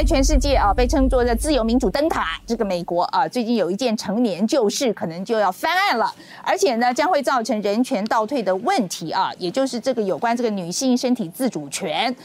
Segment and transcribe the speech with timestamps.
[0.00, 6.10] 在全世界啊，被称作的自由民主灯塔，这个美国啊，最近有一件成年旧事，可能就要翻案了，
[6.42, 12.16] 而且呢，将会造成人权倒退的问题啊，也就是这个有关这个女性身体自主权。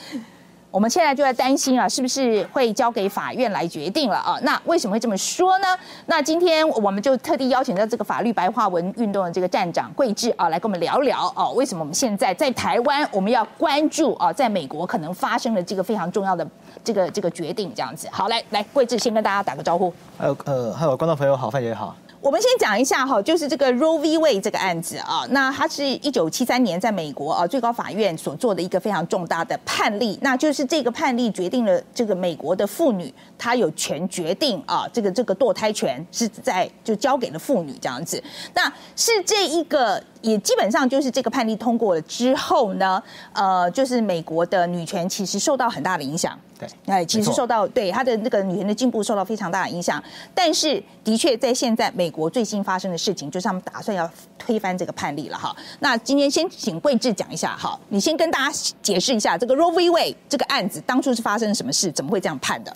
[0.75, 4.37] 我们现在就在担心啊，是不是会交给法院来决定了啊？
[4.41, 5.67] 那为什么会这么说呢？
[6.07, 16.45] 那今天我们就特地邀请到这个法律白话文运动的这个站长桂智啊，来跟我们聊聊啊，为什么我们现在在台湾我们要关注啊，在美国可能发生的这个非常重要的
[16.83, 18.09] 这个这个决定这样子。
[18.11, 19.93] 好，来来，桂智先跟大家打个招呼。
[20.17, 21.95] 还有呃，还有观众朋友好，范姐好。
[22.25, 24.17] 我们先讲一下哈，就是这个 Roe v.
[24.17, 38.23] Wade 这个案子啊，那它是一九七三年在美国啊最高法院所做的一个非常重大的判例，那就是这个判例决定了这个美国的妇女她有权决定啊，这个这个堕胎权是在就交给了妇女这样子，
[38.55, 40.01] 那是这一个。
[40.25, 46.37] 也基本上就是这个判例通过了之后呢，呃，就是美国的女权其实受到很大的影响。
[46.57, 50.01] 对，哎，其实受到对她的那个女权的进步受到非常大的影响。
[50.33, 54.09] 但是，的确在现在美国最新发生的事情，就是他们打算要
[54.39, 55.55] 推翻这个判例了哈。
[55.79, 59.89] 那今天先请桂智讲一下哈，你先跟大家解释一下这个 Roe v.
[59.89, 62.75] Wade 这个案子当初是发生了什么事，怎么会这样判的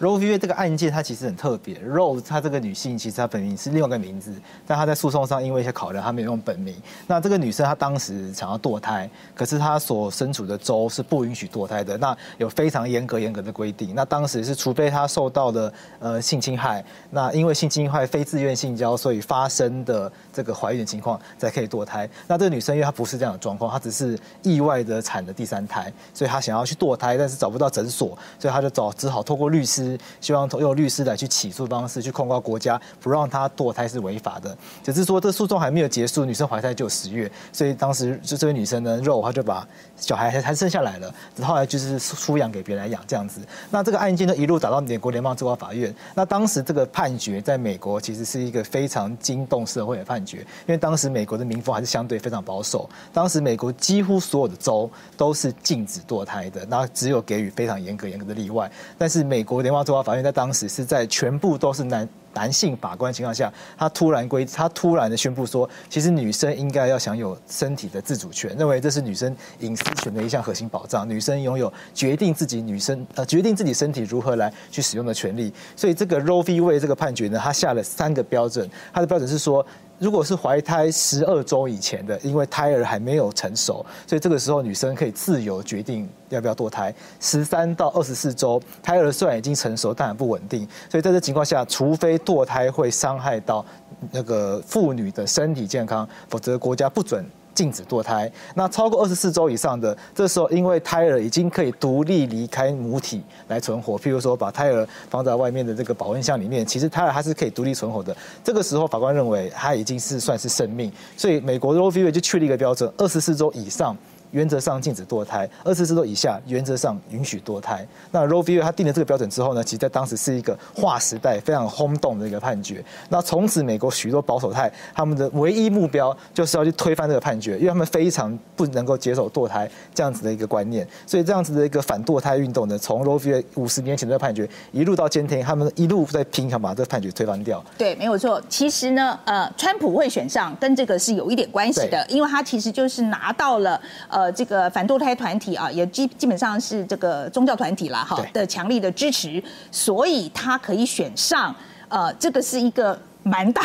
[0.00, 0.38] ？Roe v.
[0.38, 1.74] 这个案件，它其实很特别。
[1.80, 4.32] Rose 她这个女性，其实她本名是另外一个名字，
[4.66, 6.74] 但她在诉讼上因为一些考量，她没有用本名。
[7.06, 13.94] 那这个女生她当时想要堕胎，可是她所身处的州是不允许堕胎的，那有非常严格严格的规定。
[13.94, 22.08] 那当时是除非她受到了呃性侵害，那因为性侵害非自愿性交，所以发生的这个怀孕的情况才可以堕胎。
[22.28, 29.87] 那这个女生因为她不是这样的状况，她只是意外的产了第三胎，所以她想要去堕胎，但是找不到诊所，所以她就找只好透过律师。
[30.20, 34.56] 希望用律师来去起诉方式去控告国家，不让她堕胎是违法的。
[34.82, 39.66] 只是说这诉讼还没有结束，女生怀胎就有十月，所以当时就这位女生呢，肉她就把
[39.96, 43.40] 小孩还还生下来了，后来就是出养给别人来养这样子。
[43.70, 45.94] 那这个案件呢一路打到美国联邦最高法院。
[46.14, 52.88] 那当时这个判决在美国其实是一个非常惊动社会的判决，因为当时美国的民风还是相对非常保守。
[53.12, 58.70] 当时美国几乎所有的州都是禁止堕胎的，那只有给予非常严格严格的例外。
[58.96, 60.24] 但是美国联邦最高法院。
[60.24, 75.52] 在当时是在全部都是男男性法官情况下，他突然规，他突然的宣布说，其实女生应该要享有身体的自主权，认为这是女生隐私权的一项核心保障，女生拥有决定自己女生呃决定自己身体如何来去使用的权利。
[75.74, 76.60] 所以这个 Roe v.
[76.60, 79.64] Wade 这个判决呢，他下了三个标准，他的标准是说。
[79.98, 86.94] 如果是怀胎十二周以前的，因为胎儿还没有成熟，所以这个时候女生可以自由决定要不要堕胎。
[87.20, 93.64] 十三到二十四周，胎儿虽然已经成熟，但很不稳定，所以在这情况下，除非堕胎会伤害到
[94.12, 97.24] 那个妇女的身体健康，否则国家不准。
[97.58, 108.16] 禁止堕胎，那超过二十四周以上的，这时候因为胎儿已经可以独立离开母体来存活，譬如说把胎儿放在外面的这个保温箱里面，其实胎儿还是可以独立存活的。
[108.44, 112.12] 这个时候法官认为它已经是算是生命，所以美国 Roe v.
[112.12, 113.96] 就确立一个标准：二十四周以上。
[114.30, 117.86] 原则上禁止堕胎，二十四周以下原则上允许堕胎。
[118.10, 118.60] 那 Roe v.
[118.60, 122.84] 他定了这个标准之后呢，其实在当时是一个划时代、非常轰动的一个判决。
[123.08, 130.86] 那从此美国许多保守派他们的唯一目标就是要去推翻这个判决，因为他们非常不能够接受堕胎这样子的一个观念。
[131.06, 133.44] 所以这样子的一个反堕胎运动呢，从 Roe v.
[133.54, 137.64] 五十年前的判决一路到今天，他们一路在拼想把这个判决推翻掉。
[137.76, 138.42] 对，没有错。
[138.48, 143.80] 其实呢，呃，川普会选上跟这个是有一点关系的，因为他其实就是拿到了。
[144.08, 151.54] 呃，这个反堕胎团体啊，也基基本上是这个宗教团体啦，哈的强力的支持，所以他可以选上。
[151.88, 152.98] 呃，这个是一个。
[153.22, 153.62] 蛮大、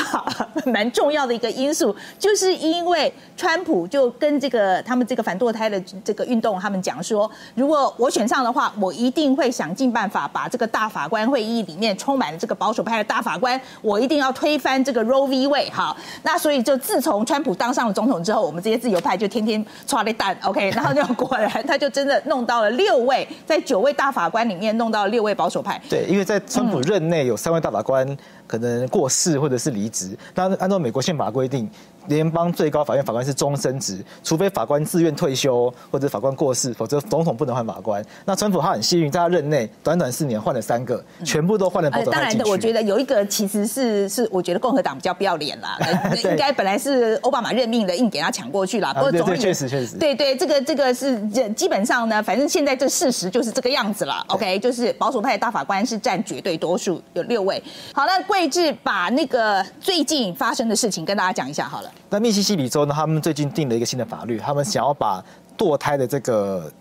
[0.66, 15.48] 蛮重要的一个因素，就是因为川普就跟这个他们这个反堕胎的这个运动，他们讲说，如果我选上的话，我一定会想尽办法把这个大法官会议里面充满了这个保守派的大法官，我一定要推翻这个 Roe v.
[15.48, 15.72] Wade。
[15.72, 25.82] 好，那所以就自从川普当上了总统之后，我们这些自由派就天天抓了蛋，OK，然后就果然他就真的弄到了六位，在九位大法官里面弄到了六位保守派。
[25.90, 28.06] 对，因为在川普任内有三位大法官。
[28.48, 31.70] 可能过世或者是离职，那按照美国宪法规定。
[32.08, 38.04] 联邦最高法院法官是终身职，除非法官自愿退休或者法官过世，否则总统不能换法官。
[38.26, 45.78] 那川普他很幸运，在他任内短短四年换了三个，全部都换了保守派当然，我觉得有一个其实是是，我觉得共和党比较不要脸啦，
[46.24, 48.94] 应该本来是奥巴马任命的，硬给他抢过去了。
[48.94, 54.24] 不过总确实确实，对对，这个这个是基本上呢，反正现在这事实就是这个样子了。
[54.28, 57.62] OK，就是保守派大法官是占绝对多数，有六位。
[57.94, 61.90] 好，那桂智把那个最近发生的事情跟大家讲一下好了。
[62.10, 62.94] 那密西西比州呢？
[62.94, 65.24] 他们最近定了一个新的法律，他们想要把
[65.58, 66.72] 堕胎的这个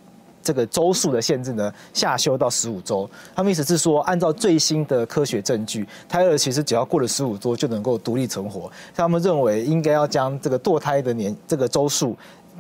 [0.43, 3.09] 这个周数的限制呢下修到十五周。
[3.35, 8.71] 他们意思是说，按照最新的科学证据，胎儿其实只要过了十五周就能够独立存活。
[8.95, 12.17] 他们认为应该要将这个堕胎的年这个周数。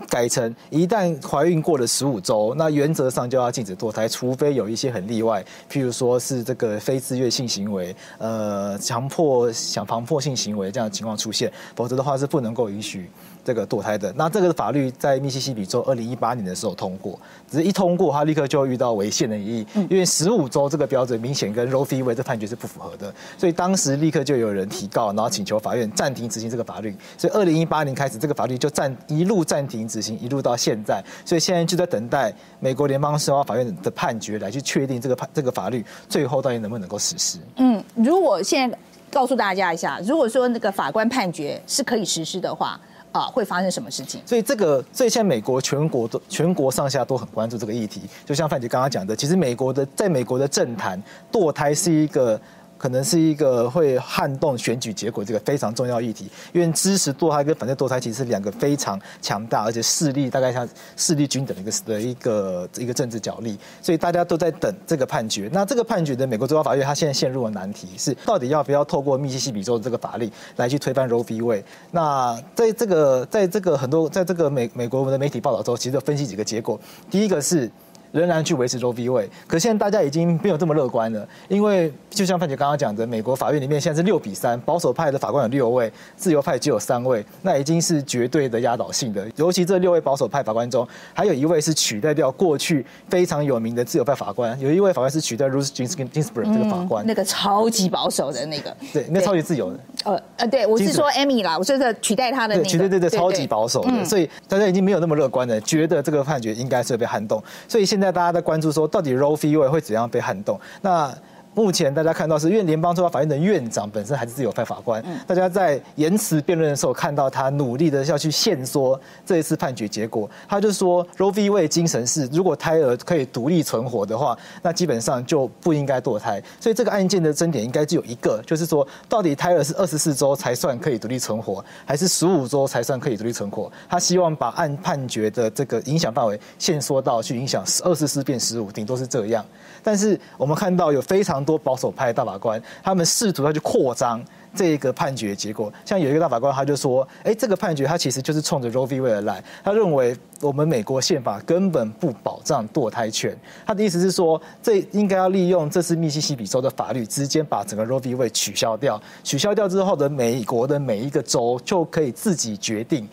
[0.09, 13.11] 改成一旦怀孕过了十五周，那原则上就要禁止堕胎，除非有一些很例外，譬如说是这个非自愿性行为，呃，强迫想强迫性行为这样的情况出现，否则的话是不能够允许。
[13.45, 17.19] 这个堕胎的，那这个法律在密西西比州二零一八年的时候通过，
[17.51, 22.05] 只是一通过，它立刻就遇到违宪的疑义，因为十五周这个标准明显跟 Roe v.
[22.05, 37.39] Wade 这判决是不符合的，所以当时立刻就有人提告，然后请求法院暂停执行这个法律，所以二零一八年开始，这个法律就暂一路暂停执行，一路到现在，所以现在就在等待美国联邦司法法院的判决来去确定这个判这个法律最后到底能不能够实施。
[37.57, 38.79] 嗯，如果现在
[39.11, 42.81] 告诉大家一下，如果说那个法官判决是可以实施的话。
[43.13, 44.23] 啊，会发生什么事情？
[44.25, 48.01] 所以这个，所以现在美国全国都全国上下都很关注这个议题。
[48.25, 50.99] 就像范姐刚刚讲的，其实美国的在美国的政坛，
[51.31, 52.41] 堕胎是一个。
[52.83, 65.49] 可能是一个会撼动选举结果这个非常重要议题，因为支持堕胎跟反对堕胎其实是两个非常强大，而且势力大概像势力均等的一个的一个一个政治角力，所以大家都在等这个判决。
[65.53, 71.41] 那这个判决的美国最高法院，它现在陷入了难题，是到底要不要透过密西西比州的这个法律来去推翻 Roe v.
[71.41, 77.71] w a y 那在这个在这个很多在这个美美国我们的媒体报道中，其实分析几个结果，第一个是。
[78.13, 79.09] 仍然去维持 Roe v.
[79.09, 89.27] Wade，可现在大家已经没有这么乐观了，因为就像范姐刚刚讲的，美国法院里面现在是六比三，保守派的法官有六位，自由派只有三位，那已经是绝对的压倒性的。
[89.37, 99.79] 尤其这六位保守派法官中，还有一位是取代掉过去非常有名的自由派法官，有一位法官是取代 Ruth Ginsburg 这个法官，那个超级保守的那个，对，那超级自由的。
[100.05, 108.89] 呃呃，对我是说 Amy 啦，我说的取代他的那个，对对对，超级保守的，所以大家已经没有那么乐观了，觉得这个判决应该是被撼动，所以现在现在大家在关注说。
[108.89, 109.57] 到底 Roe v.
[109.57, 110.61] Wade 会怎样被撼动？
[110.81, 111.15] 那
[111.55, 120.29] 目前大家看到是，因为联邦最高法院的院长本身还是自由派法官，大家在延迟辩论的时候看到他努力的要去限缩这一次判决结果。
[120.49, 121.51] 他就说，Roe v.
[121.51, 126.43] Wade 精神是，如果胎儿可以独立存活的话，那基本上就不应该堕胎。
[126.59, 133.71] 所以这个案件的争点应该只有一个，就是说，到底胎儿是二十四周才算可以独立存活，还是十五周才算可以独立存活？
[133.91, 139.45] 他希望把案判决的这个影响范围限缩到去影响二十四变十五，顶多是这样。
[139.83, 144.23] 但是我们看到有非常多保守派大法官，他们试图要去扩张
[144.55, 145.73] 这个判决结果。
[145.85, 149.01] 像有一个大法官，他就说：“哎，这个判决他其实就是冲着 Roe v.
[149.01, 149.43] w a d 来。
[149.65, 153.37] 他认为我们美国宪法根本不保障堕胎权。
[153.67, 158.15] 他的意思是说，这应该要利用这次密西西比州的法律，直接把整个 Roe v.
[158.15, 159.01] w a d 取消掉。
[159.25, 163.09] 取消掉之后的美国的每一个州就可以自己决定。”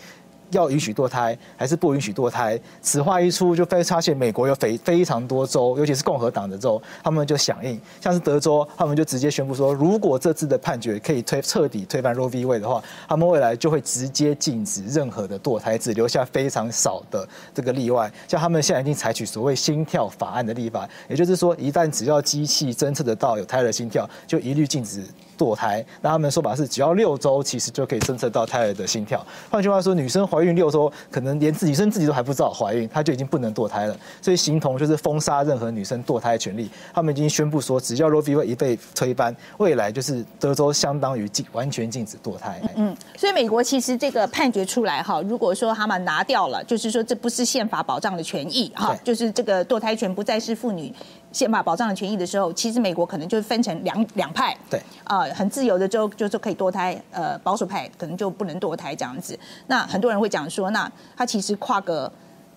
[0.52, 2.60] 要允许堕胎还是不允许堕胎？
[2.82, 7.80] 此话一出，就非发现美国有非非常多州，尤其是共和党的州，他们就响应。
[8.02, 12.46] 像是德州，他们就直接宣布说，如果这次的判决可以推彻底推翻 Roe v.
[12.46, 18.12] Wade 的话，他们未来就会直接禁止任何的堕胎，只留下非常少的这个例外。
[18.28, 25.04] 像他们现在已经采取所谓心跳法案的立法，也就是说，一旦只要机器侦测得到有胎儿心跳，就一律禁止。
[25.40, 29.26] 堕胎，那他们的说法是，只要六周，其实就可以侦测到胎儿的心跳。
[29.50, 33.98] 换句话说，女生怀孕六周，可能连自己生自己都还不知道怀孕，她就已经不能堕胎了。
[34.22, 36.70] 所以，形同就是封杀任何女生堕胎的权利。
[36.94, 38.36] 他们已经宣布说，只要 Roe v.
[38.36, 42.62] Wade 一被推翻，未来就是德州相当于禁完全禁止堕胎。
[42.76, 50.94] 嗯，所以美国其实这个判决出来哈，如果说他们拿掉了，就是说这不是宪法保障的权益哈，就是这个堕胎权不再是妇女。
[51.32, 59.38] 宪法保障的权益的时候，其实美国可能就分成两两派，对，啊，很自由的就就是可以堕胎，呃，保守派可能就不能堕胎这样子。
[59.68, 62.12] 那很多人会讲说，那他其实跨个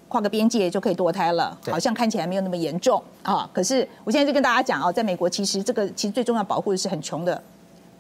[0.09, 3.49] 跨个边界就可以堕胎了，好像看起来没有那么严重啊。
[3.52, 7.43] 可是我现在就跟大家讲哦，在美国其实这个其实最重要保护的是很穷的、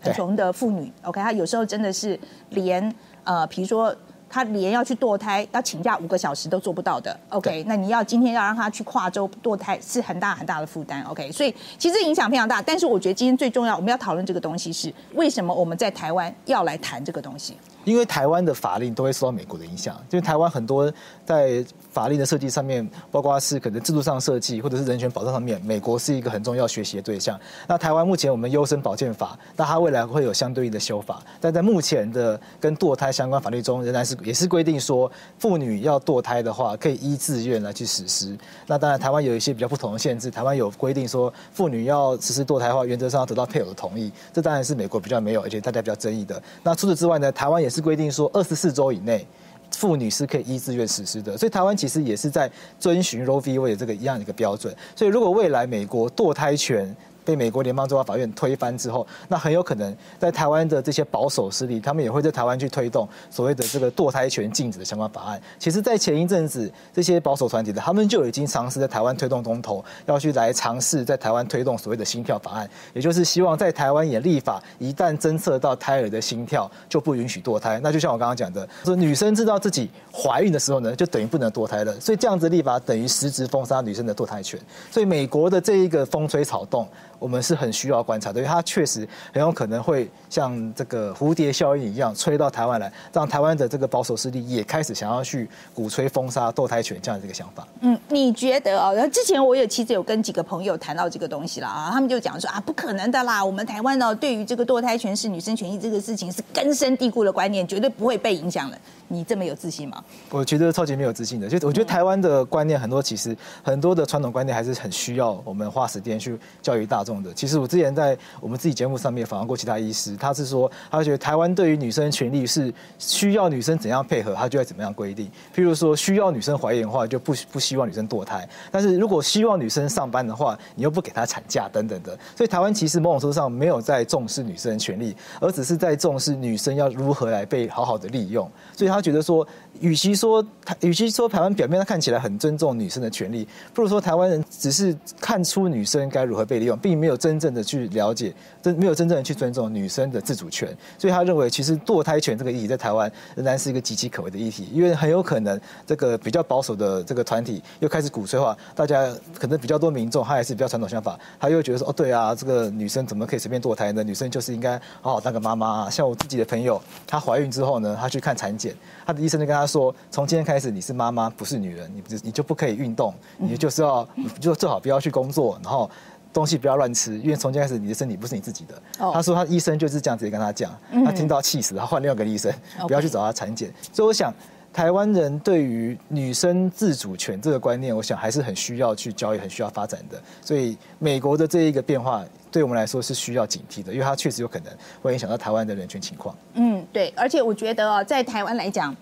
[0.00, 0.90] 很穷的妇女。
[1.02, 2.18] OK，他有时候真的是
[2.50, 3.94] 连呃，比如说。
[4.32, 7.14] 他连要去堕胎，要请假五个小时都做不到的。
[7.28, 11.02] OK，那你要今天要让他去跨州堕胎，是很大很大的负担。
[11.02, 12.62] OK，所以其实影响非常大。
[12.62, 17.54] 但是我觉得今天最重要，我们要讨论这个东西是为什么我们在台湾要来谈这个东西。
[17.84, 20.90] 因为台湾的法令都会受到美国的影响，因为台湾很多
[21.26, 27.36] 在法令的设计上面，包括是可能制度上设计，或者是人权保障上面，美国是一个很重要学习的对象。
[27.66, 35.10] 那台湾目前我们优生保健法，那它未来会有相对应的修法，但在目前的跟堕胎相关法律中，仍然是也是规定说，
[35.40, 38.38] 妇女要堕胎的话，可以依自愿来去实施。
[38.68, 46.40] 那当然，台湾有一些比较不同的限制，台湾有规定说，妇女要实施堕胎的话，原则上要得到配偶的同意，这当然是美国比较没有，而且大家比较争议的。
[46.62, 47.72] 那除此之外呢，台湾也。
[47.72, 49.26] 是规定说，二十四周以内
[49.70, 51.38] 妇女是可以依自愿实施的。
[51.38, 53.58] 所以台湾其实也是在遵循 Roe v.
[53.58, 54.76] Wade 这个一样的一个标准。
[54.94, 65.40] 所以如果未来美国堕胎权，被美国联邦最高法院推翻之后，那很有可能在台湾的这些保守势力，他们也会在台湾去推动所谓的这个堕胎权禁止的相关法案。
[65.58, 77.78] 其实，在前一阵子，这些保守团体的他们就已经尝试在台湾推动公投，要去来尝试在台湾推动所谓的心跳法案，也就是希望在台湾也立法，一旦侦测到胎儿的心跳，就不允许堕胎。
[77.82, 81.98] 那就像我刚刚讲的，说女生知道自己怀孕的时候呢，就等于不能堕胎了。
[82.00, 84.58] 所以这样子立法等于实质封杀女生的堕胎权。
[84.90, 86.86] 所以美国的这一个风吹草动。
[87.22, 97.64] 我们是很需要观察的，因为它确实很有可能会像这个蝴蝶效应一样吹到台湾来，让台湾的这个保守势力也开始想要去鼓吹封杀堕胎权这样的一个想法。
[97.80, 98.92] 嗯，你觉得啊？
[98.92, 108.76] 然后之前我也其实有跟几个朋友谈到这个东西了啊，他们就讲说啊，不可能的啦，我们台湾呢对于这个堕胎权是女生权益这个事情是根深蒂固的观念，绝对不会被影响的。
[109.12, 110.02] 你这么有自信吗？
[110.30, 117.30] 我觉得超级没有自信的，就我觉得台湾的观念很多，其实很多的传统观念还是很需要我们花时间去教育大众的。
[117.34, 125.26] 其实我之前在我们自己节目上面访问过其他医师，他是说他觉得台湾对于女生权利是需要女生怎样配合，他就要怎么样规定。
[125.54, 128.40] 譬如说需要女生怀孕的话，就不不希望女生堕胎；
[128.70, 132.18] 但是如果希望女生上班的话，你又不给她产假等等的。
[132.34, 138.50] 所以台湾其实某种程度上没有在重视女生的权利，而只是在重视女生要如何来被好好的利用。
[138.74, 139.01] 所以他。
[139.02, 139.46] 觉得说，
[139.80, 148.32] 与其说台，与其说台湾表面上看起来很尊重女生的权利，不如说台湾人只是看出女生该如何被利用，并没有真正的去了解，
[148.62, 150.68] 真没有真正的去尊重女生的自主权。
[150.96, 164.02] 所以他认为，其实堕胎权这个议题在台湾仍然是一个岌岌可危的议题，因为很有可能这个比较保守的这个团体又开始鼓吹话，大家可能比较多民众他还是比较传统想法，他又觉得说，哦，对啊，这个女生怎么可以随便堕胎呢？
[164.04, 165.90] 女生就是应该好好当个妈妈。
[165.90, 168.74] 像我自己的朋友，她怀孕之后呢，她去看产检。
[169.06, 174.08] 他的医生就跟他说：“从今天开始，你是妈妈，不是女人，你你就不可以运动，你就是要
[174.40, 175.90] 就最好不要去工作，然后
[176.32, 178.74] 东西不要乱吃，因为从今天开始，你的身体不是你自己的。”
[179.12, 180.70] 他说他医生就是这样直接跟他讲，
[181.04, 182.52] 他听到气死，他换另外一个医生，
[182.86, 183.72] 不要去找他产检。
[183.92, 184.32] 所以我想。
[184.72, 190.18] 台湾人对于女生自主权这个观念，我想还是很需要去教育、很需要发展的。
[190.40, 194.72] 所以美国的这一个变化，对我们来说是需要警惕的，因为它确实有可能
[195.02, 196.34] 会影响到台湾的人权情况。
[196.54, 198.94] 嗯，对，而且我觉得哦，在台湾来讲。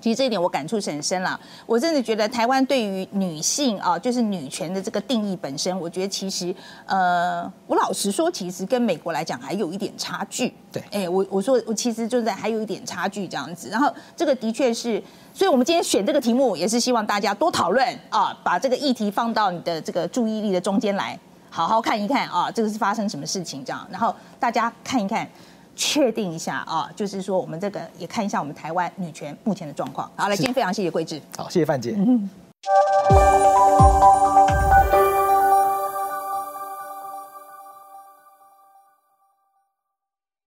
[0.00, 1.38] 其实这一点我感触是很深了。
[1.64, 6.52] 我真的觉得台湾对于女性啊，就是女权的这个定义本身，我觉得其实
[6.86, 10.52] 呃，我老实说，其实跟美国来讲还有一点差距。
[10.72, 13.68] 对，哎，我我说我其实就在还有一点差距这样子。
[13.68, 15.00] 然后这个的确是，
[15.32, 21.16] 所以我们今天选这个题目也是希望大家多讨论啊，把这个议题放到你的这个注意力的中间来，
[21.48, 25.28] 好好看一看啊，这个是发生什么事情这样，然后大家看一看。
[25.74, 30.10] 确定一下啊，就是说我们这个也看一下我们台湾女权目前的状况。
[30.16, 31.96] 好，来，今天非常谢谢桂志，好，谢谢范姐。